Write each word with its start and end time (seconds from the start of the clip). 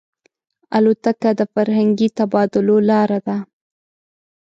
الوتکه 0.77 1.31
د 1.39 1.41
فرهنګي 1.53 2.07
تبادلو 2.17 2.77
لاره 2.89 3.19
ده. 3.27 3.37